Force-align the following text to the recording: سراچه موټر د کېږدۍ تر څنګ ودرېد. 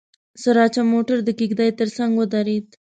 سراچه 0.41 0.81
موټر 0.91 1.17
د 1.23 1.29
کېږدۍ 1.39 1.69
تر 1.79 1.87
څنګ 1.97 2.11
ودرېد. 2.17 2.67